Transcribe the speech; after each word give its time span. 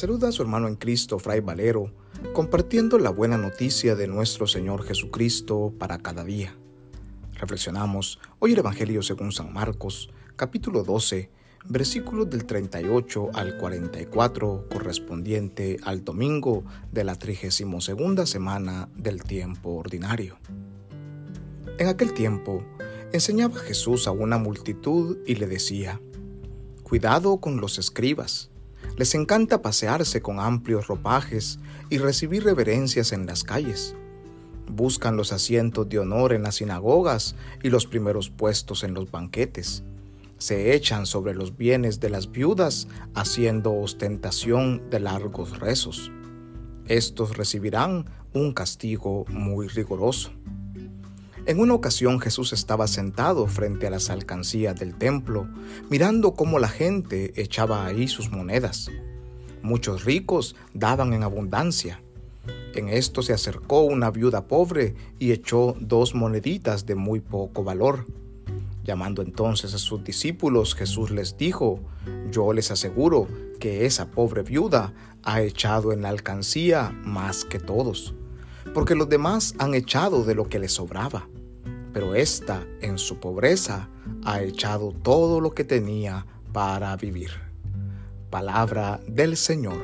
saluda 0.00 0.28
a 0.28 0.32
su 0.32 0.40
hermano 0.40 0.66
en 0.66 0.76
Cristo, 0.76 1.18
Fray 1.18 1.40
Valero, 1.40 1.92
compartiendo 2.32 2.98
la 2.98 3.10
buena 3.10 3.36
noticia 3.36 3.94
de 3.94 4.06
nuestro 4.06 4.46
Señor 4.46 4.82
Jesucristo 4.82 5.74
para 5.78 5.98
cada 5.98 6.24
día. 6.24 6.56
Reflexionamos 7.34 8.18
hoy 8.38 8.52
el 8.54 8.60
Evangelio 8.60 9.02
según 9.02 9.30
San 9.30 9.52
Marcos, 9.52 10.08
capítulo 10.36 10.84
12, 10.84 11.30
versículos 11.66 12.30
del 12.30 12.46
38 12.46 13.28
al 13.34 13.58
44, 13.58 14.68
correspondiente 14.72 15.76
al 15.84 16.02
domingo 16.02 16.64
de 16.90 17.04
la 17.04 17.16
32 17.16 17.90
semana 18.24 18.88
del 18.96 19.22
tiempo 19.22 19.72
ordinario. 19.72 20.38
En 21.76 21.88
aquel 21.88 22.14
tiempo, 22.14 22.64
enseñaba 23.12 23.56
Jesús 23.56 24.06
a 24.06 24.12
una 24.12 24.38
multitud 24.38 25.18
y 25.26 25.34
le 25.34 25.46
decía, 25.46 26.00
Cuidado 26.84 27.36
con 27.36 27.60
los 27.60 27.78
escribas. 27.78 28.50
Les 28.96 29.14
encanta 29.14 29.62
pasearse 29.62 30.20
con 30.20 30.40
amplios 30.40 30.86
ropajes 30.86 31.58
y 31.88 31.98
recibir 31.98 32.44
reverencias 32.44 33.12
en 33.12 33.26
las 33.26 33.44
calles. 33.44 33.94
Buscan 34.68 35.16
los 35.16 35.32
asientos 35.32 35.88
de 35.88 35.98
honor 35.98 36.32
en 36.32 36.42
las 36.42 36.56
sinagogas 36.56 37.34
y 37.62 37.70
los 37.70 37.86
primeros 37.86 38.30
puestos 38.30 38.84
en 38.84 38.94
los 38.94 39.10
banquetes. 39.10 39.82
Se 40.38 40.74
echan 40.74 41.06
sobre 41.06 41.34
los 41.34 41.56
bienes 41.56 42.00
de 42.00 42.10
las 42.10 42.30
viudas 42.30 42.88
haciendo 43.14 43.72
ostentación 43.74 44.88
de 44.90 45.00
largos 45.00 45.58
rezos. 45.58 46.10
Estos 46.86 47.36
recibirán 47.36 48.06
un 48.32 48.52
castigo 48.52 49.24
muy 49.28 49.68
riguroso. 49.68 50.30
En 51.46 51.58
una 51.58 51.74
ocasión 51.74 52.20
Jesús 52.20 52.52
estaba 52.52 52.86
sentado 52.86 53.46
frente 53.46 53.86
a 53.86 53.90
las 53.90 54.10
alcancías 54.10 54.78
del 54.78 54.94
templo, 54.94 55.48
mirando 55.88 56.34
cómo 56.34 56.58
la 56.58 56.68
gente 56.68 57.32
echaba 57.40 57.86
ahí 57.86 58.08
sus 58.08 58.30
monedas. 58.30 58.90
Muchos 59.62 60.04
ricos 60.04 60.54
daban 60.74 61.14
en 61.14 61.22
abundancia. 61.22 62.02
En 62.74 62.88
esto 62.88 63.22
se 63.22 63.32
acercó 63.32 63.80
una 63.80 64.10
viuda 64.10 64.46
pobre 64.46 64.94
y 65.18 65.32
echó 65.32 65.76
dos 65.80 66.14
moneditas 66.14 66.86
de 66.86 66.94
muy 66.94 67.20
poco 67.20 67.64
valor. 67.64 68.06
Llamando 68.84 69.22
entonces 69.22 69.74
a 69.74 69.78
sus 69.78 70.04
discípulos, 70.04 70.74
Jesús 70.74 71.10
les 71.10 71.36
dijo, 71.36 71.80
Yo 72.30 72.52
les 72.52 72.70
aseguro 72.70 73.28
que 73.58 73.86
esa 73.86 74.10
pobre 74.10 74.42
viuda 74.42 74.92
ha 75.22 75.42
echado 75.42 75.92
en 75.92 76.02
la 76.02 76.10
alcancía 76.10 76.90
más 77.04 77.44
que 77.44 77.58
todos, 77.58 78.14
porque 78.74 78.94
los 78.94 79.08
demás 79.08 79.54
han 79.58 79.74
echado 79.74 80.24
de 80.24 80.34
lo 80.34 80.48
que 80.48 80.58
les 80.58 80.72
sobraba 80.72 81.26
pero 81.92 82.14
ésta 82.14 82.66
en 82.80 82.98
su 82.98 83.18
pobreza 83.18 83.88
ha 84.24 84.42
echado 84.42 84.92
todo 84.92 85.40
lo 85.40 85.52
que 85.52 85.64
tenía 85.64 86.26
para 86.52 86.96
vivir. 86.96 87.30
Palabra 88.30 89.00
del 89.06 89.36
Señor. 89.36 89.82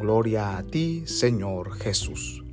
Gloria 0.00 0.58
a 0.58 0.62
ti, 0.62 1.04
Señor 1.06 1.72
Jesús. 1.74 2.44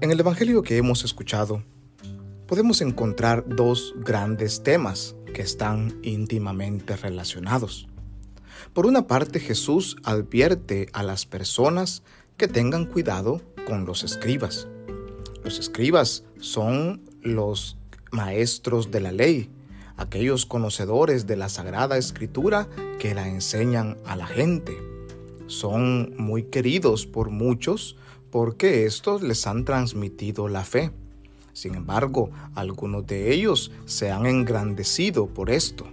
En 0.00 0.10
el 0.10 0.20
Evangelio 0.20 0.62
que 0.62 0.76
hemos 0.76 1.02
escuchado, 1.04 1.64
podemos 2.54 2.82
encontrar 2.82 3.44
dos 3.48 3.96
grandes 3.98 4.62
temas 4.62 5.16
que 5.34 5.42
están 5.42 5.98
íntimamente 6.04 6.96
relacionados. 6.96 7.88
Por 8.72 8.86
una 8.86 9.08
parte, 9.08 9.40
Jesús 9.40 9.96
advierte 10.04 10.88
a 10.92 11.02
las 11.02 11.26
personas 11.26 12.04
que 12.36 12.46
tengan 12.46 12.84
cuidado 12.86 13.42
con 13.66 13.86
los 13.86 14.04
escribas. 14.04 14.68
Los 15.42 15.58
escribas 15.58 16.22
son 16.38 17.02
los 17.22 17.76
maestros 18.12 18.92
de 18.92 19.00
la 19.00 19.10
ley, 19.10 19.50
aquellos 19.96 20.46
conocedores 20.46 21.26
de 21.26 21.34
la 21.34 21.48
Sagrada 21.48 21.98
Escritura 21.98 22.68
que 23.00 23.16
la 23.16 23.26
enseñan 23.26 23.96
a 24.06 24.14
la 24.14 24.28
gente. 24.28 24.80
Son 25.48 26.14
muy 26.18 26.44
queridos 26.44 27.04
por 27.04 27.30
muchos 27.30 27.96
porque 28.30 28.86
estos 28.86 29.22
les 29.22 29.44
han 29.48 29.64
transmitido 29.64 30.46
la 30.46 30.62
fe. 30.62 30.92
Sin 31.54 31.76
embargo, 31.76 32.30
algunos 32.54 33.06
de 33.06 33.32
ellos 33.32 33.72
se 33.86 34.10
han 34.10 34.26
engrandecido 34.26 35.28
por 35.28 35.50
esto, 35.50 35.86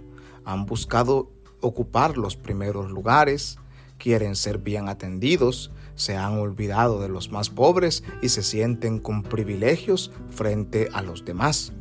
han 0.44 0.66
buscado 0.66 1.30
ocupar 1.60 2.18
los 2.18 2.36
primeros 2.36 2.90
lugares, 2.90 3.58
quieren 3.96 4.34
ser 4.34 4.58
bien 4.58 4.88
atendidos, 4.88 5.70
se 5.94 6.16
han 6.16 6.38
olvidado 6.38 7.00
de 7.00 7.08
los 7.08 7.30
más 7.30 7.48
pobres 7.48 8.02
y 8.20 8.28
se 8.28 8.42
sienten 8.42 8.98
con 8.98 9.22
privilegios 9.22 10.10
frente 10.30 10.88
a 10.92 11.00
los 11.00 11.24
demás. 11.24 11.72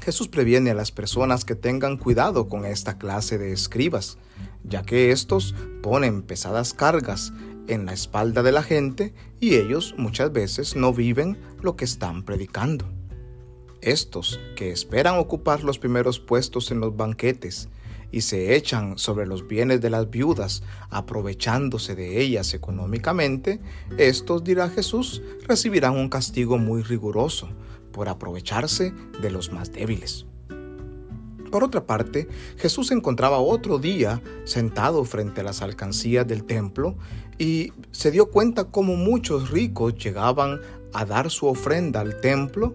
Jesús 0.00 0.28
previene 0.28 0.70
a 0.70 0.74
las 0.74 0.90
personas 0.90 1.44
que 1.44 1.54
tengan 1.54 1.98
cuidado 1.98 2.48
con 2.48 2.64
esta 2.64 2.98
clase 2.98 3.36
de 3.36 3.52
escribas, 3.52 4.16
ya 4.62 4.82
que 4.82 5.10
estos 5.10 5.54
ponen 5.82 6.22
pesadas 6.22 6.72
cargas 6.72 7.32
en 7.68 7.86
la 7.86 7.92
espalda 7.92 8.42
de 8.42 8.52
la 8.52 8.62
gente 8.62 9.14
y 9.40 9.54
ellos 9.56 9.94
muchas 9.96 10.32
veces 10.32 10.76
no 10.76 10.92
viven 10.92 11.38
lo 11.62 11.76
que 11.76 11.84
están 11.84 12.22
predicando. 12.24 12.86
Estos 13.80 14.40
que 14.56 14.70
esperan 14.70 15.18
ocupar 15.18 15.62
los 15.62 15.78
primeros 15.78 16.18
puestos 16.18 16.70
en 16.70 16.80
los 16.80 16.96
banquetes 16.96 17.68
y 18.10 18.20
se 18.20 18.54
echan 18.54 18.96
sobre 18.96 19.26
los 19.26 19.48
bienes 19.48 19.80
de 19.80 19.90
las 19.90 20.08
viudas, 20.08 20.62
aprovechándose 20.88 21.94
de 21.94 22.20
ellas 22.20 22.54
económicamente, 22.54 23.60
estos, 23.98 24.44
dirá 24.44 24.68
Jesús, 24.68 25.20
recibirán 25.48 25.96
un 25.96 26.08
castigo 26.08 26.56
muy 26.56 26.82
riguroso 26.82 27.48
por 27.92 28.08
aprovecharse 28.08 28.92
de 29.20 29.30
los 29.30 29.52
más 29.52 29.72
débiles. 29.72 30.26
Por 31.54 31.62
otra 31.62 31.86
parte, 31.86 32.26
Jesús 32.56 32.88
se 32.88 32.94
encontraba 32.94 33.38
otro 33.38 33.78
día 33.78 34.20
sentado 34.42 35.04
frente 35.04 35.40
a 35.40 35.44
las 35.44 35.62
alcancías 35.62 36.26
del 36.26 36.42
templo 36.42 36.96
y 37.38 37.72
se 37.92 38.10
dio 38.10 38.28
cuenta 38.28 38.64
cómo 38.64 38.96
muchos 38.96 39.50
ricos 39.52 39.94
llegaban 39.94 40.58
a 40.92 41.04
dar 41.04 41.30
su 41.30 41.46
ofrenda 41.46 42.00
al 42.00 42.20
templo 42.20 42.74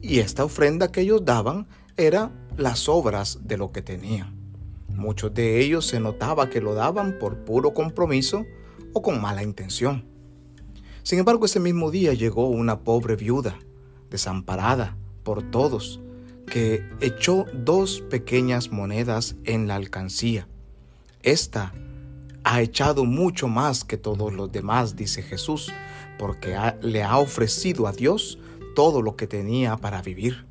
y 0.00 0.20
esta 0.20 0.44
ofrenda 0.44 0.92
que 0.92 1.00
ellos 1.00 1.24
daban 1.24 1.66
era 1.96 2.30
las 2.56 2.88
obras 2.88 3.40
de 3.42 3.56
lo 3.56 3.72
que 3.72 3.82
tenían. 3.82 4.36
Muchos 4.86 5.34
de 5.34 5.60
ellos 5.60 5.86
se 5.86 5.98
notaba 5.98 6.48
que 6.48 6.60
lo 6.60 6.74
daban 6.74 7.18
por 7.18 7.38
puro 7.38 7.74
compromiso 7.74 8.46
o 8.92 9.02
con 9.02 9.20
mala 9.20 9.42
intención. 9.42 10.04
Sin 11.02 11.18
embargo, 11.18 11.46
ese 11.46 11.58
mismo 11.58 11.90
día 11.90 12.14
llegó 12.14 12.46
una 12.46 12.84
pobre 12.84 13.16
viuda, 13.16 13.58
desamparada 14.08 14.96
por 15.24 15.42
todos, 15.42 16.00
que 16.46 16.88
echó 17.00 17.46
dos 17.52 18.00
pequeñas 18.00 18.70
monedas 18.70 19.36
en 19.44 19.68
la 19.68 19.76
alcancía. 19.76 20.48
Esta 21.22 21.72
ha 22.44 22.60
echado 22.60 23.04
mucho 23.04 23.48
más 23.48 23.84
que 23.84 23.96
todos 23.96 24.32
los 24.32 24.52
demás, 24.52 24.96
dice 24.96 25.22
Jesús, 25.22 25.72
porque 26.18 26.56
le 26.82 27.02
ha 27.02 27.18
ofrecido 27.18 27.86
a 27.86 27.92
Dios 27.92 28.38
todo 28.74 29.02
lo 29.02 29.16
que 29.16 29.26
tenía 29.26 29.76
para 29.76 30.02
vivir. 30.02 30.46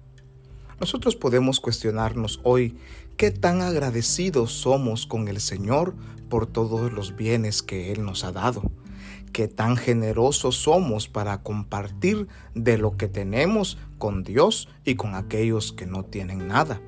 Nosotros 0.80 1.16
podemos 1.16 1.60
cuestionarnos 1.60 2.40
hoy 2.44 2.78
qué 3.16 3.32
tan 3.32 3.62
agradecidos 3.62 4.52
somos 4.52 5.06
con 5.06 5.28
el 5.28 5.40
Señor 5.40 5.96
por 6.30 6.48
todos 6.48 6.92
los 6.92 7.16
bienes 7.16 7.62
que 7.62 7.92
Él 7.92 8.04
nos 8.04 8.24
ha 8.24 8.32
dado 8.32 8.72
qué 9.32 9.48
tan 9.48 9.78
generosos 9.78 10.56
somos 10.56 11.08
para 11.08 11.42
compartir 11.42 12.28
de 12.56 12.78
lo 12.78 12.98
que 12.98 13.08
tenemos 13.08 13.78
con 13.98 14.24
Dios 14.24 14.70
y 14.86 14.96
con 14.96 15.16
aquellos 15.16 15.74
que 15.74 15.86
no 15.86 16.04
tienen 16.04 16.48
nada. 16.48 16.82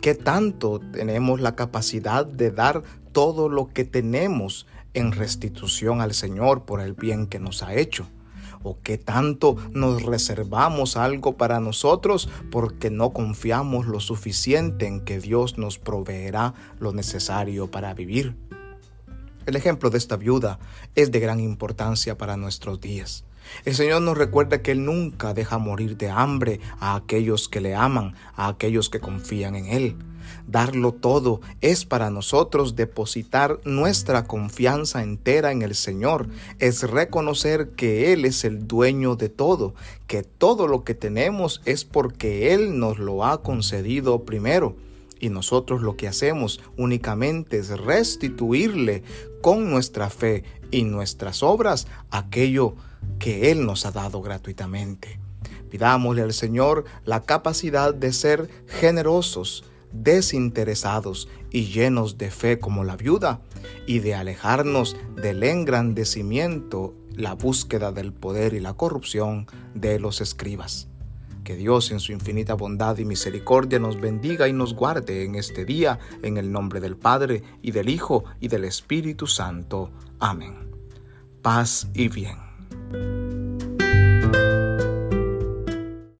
Qué 0.00 0.14
tanto 0.14 0.78
tenemos 0.92 1.40
la 1.40 1.56
capacidad 1.56 2.26
de 2.26 2.50
dar 2.50 2.82
todo 3.12 3.48
lo 3.48 3.68
que 3.68 3.84
tenemos 3.84 4.66
en 4.94 5.12
restitución 5.12 6.00
al 6.00 6.14
Señor 6.14 6.64
por 6.64 6.80
el 6.80 6.94
bien 6.94 7.26
que 7.26 7.38
nos 7.38 7.62
ha 7.62 7.74
hecho. 7.74 8.06
O 8.62 8.78
qué 8.82 8.98
tanto 8.98 9.56
nos 9.72 10.02
reservamos 10.02 10.96
algo 10.96 11.36
para 11.36 11.60
nosotros 11.60 12.28
porque 12.50 12.90
no 12.90 13.10
confiamos 13.12 13.86
lo 13.86 14.00
suficiente 14.00 14.86
en 14.86 15.04
que 15.04 15.20
Dios 15.20 15.56
nos 15.56 15.78
proveerá 15.78 16.54
lo 16.78 16.92
necesario 16.92 17.70
para 17.70 17.94
vivir. 17.94 18.36
El 19.46 19.54
ejemplo 19.54 19.90
de 19.90 19.98
esta 19.98 20.16
viuda 20.16 20.58
es 20.96 21.12
de 21.12 21.20
gran 21.20 21.38
importancia 21.38 22.18
para 22.18 22.36
nuestros 22.36 22.80
días. 22.80 23.24
El 23.64 23.76
Señor 23.76 24.02
nos 24.02 24.18
recuerda 24.18 24.60
que 24.60 24.72
Él 24.72 24.84
nunca 24.84 25.34
deja 25.34 25.58
morir 25.58 25.96
de 25.96 26.10
hambre 26.10 26.58
a 26.80 26.96
aquellos 26.96 27.48
que 27.48 27.60
le 27.60 27.76
aman, 27.76 28.16
a 28.34 28.48
aquellos 28.48 28.90
que 28.90 28.98
confían 28.98 29.54
en 29.54 29.66
Él. 29.66 29.96
Darlo 30.48 30.92
todo 30.92 31.40
es 31.60 31.84
para 31.84 32.10
nosotros 32.10 32.74
depositar 32.74 33.60
nuestra 33.64 34.24
confianza 34.24 35.04
entera 35.04 35.52
en 35.52 35.62
el 35.62 35.76
Señor, 35.76 36.26
es 36.58 36.82
reconocer 36.82 37.70
que 37.76 38.12
Él 38.12 38.24
es 38.24 38.44
el 38.44 38.66
dueño 38.66 39.14
de 39.14 39.28
todo, 39.28 39.76
que 40.08 40.24
todo 40.24 40.66
lo 40.66 40.82
que 40.82 40.94
tenemos 40.94 41.62
es 41.64 41.84
porque 41.84 42.52
Él 42.52 42.80
nos 42.80 42.98
lo 42.98 43.24
ha 43.24 43.44
concedido 43.44 44.24
primero 44.24 44.74
y 45.20 45.30
nosotros 45.30 45.82
lo 45.82 45.96
que 45.96 46.08
hacemos 46.08 46.60
únicamente 46.76 47.58
es 47.58 47.70
restituirle 47.70 49.02
con 49.46 49.70
nuestra 49.70 50.10
fe 50.10 50.42
y 50.72 50.82
nuestras 50.82 51.44
obras 51.44 51.86
aquello 52.10 52.74
que 53.20 53.52
Él 53.52 53.64
nos 53.64 53.86
ha 53.86 53.92
dado 53.92 54.20
gratuitamente. 54.20 55.20
Pidámosle 55.70 56.22
al 56.22 56.32
Señor 56.32 56.84
la 57.04 57.22
capacidad 57.22 57.94
de 57.94 58.12
ser 58.12 58.48
generosos, 58.66 59.62
desinteresados 59.92 61.28
y 61.52 61.66
llenos 61.66 62.18
de 62.18 62.32
fe 62.32 62.58
como 62.58 62.82
la 62.82 62.96
viuda, 62.96 63.40
y 63.86 64.00
de 64.00 64.16
alejarnos 64.16 64.96
del 65.14 65.44
engrandecimiento, 65.44 66.96
la 67.14 67.34
búsqueda 67.36 67.92
del 67.92 68.12
poder 68.12 68.52
y 68.52 68.58
la 68.58 68.72
corrupción 68.72 69.46
de 69.74 70.00
los 70.00 70.20
escribas. 70.20 70.88
Que 71.46 71.54
Dios 71.54 71.92
en 71.92 72.00
su 72.00 72.10
infinita 72.10 72.54
bondad 72.54 72.98
y 72.98 73.04
misericordia 73.04 73.78
nos 73.78 74.00
bendiga 74.00 74.48
y 74.48 74.52
nos 74.52 74.74
guarde 74.74 75.24
en 75.24 75.36
este 75.36 75.64
día, 75.64 76.00
en 76.22 76.38
el 76.38 76.50
nombre 76.50 76.80
del 76.80 76.96
Padre, 76.96 77.44
y 77.62 77.70
del 77.70 77.88
Hijo, 77.88 78.24
y 78.40 78.48
del 78.48 78.64
Espíritu 78.64 79.28
Santo. 79.28 79.92
Amén. 80.18 80.72
Paz 81.42 81.88
y 81.94 82.08
bien. 82.08 83.25